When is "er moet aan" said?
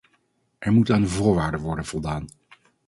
0.59-1.01